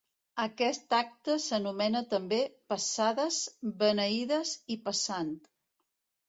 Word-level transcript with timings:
Aquest 0.43 0.93
acte 0.99 1.35
s'anomena 1.43 2.01
també 2.13 2.39
Passades, 2.73 3.37
Beneïdes 3.83 4.55
i 4.77 4.81
Passant. 4.89 5.31